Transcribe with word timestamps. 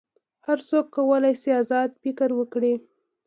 هر 0.47 0.59
څوک 0.69 0.85
کولی 0.95 1.33
شي 1.41 1.49
آزاد 1.61 1.89
فکر 2.03 2.29
وکړي. 2.39 2.73